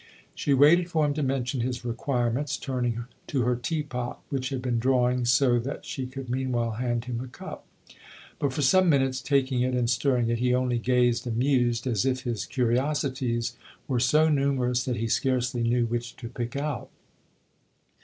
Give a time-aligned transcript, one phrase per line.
[0.33, 3.55] She waited for him to mention his requirements, THE OTHER HOUSE 121 turning to her
[3.55, 7.67] teapot, which had been drawing, so that she could meanwhile hand him a cup.
[8.39, 12.03] But for some minutes, taking it and stirring it, he only gazed and mused, as
[12.03, 13.55] if his curiosities
[13.87, 16.89] were so numerous that he scarcely knew which to pick out.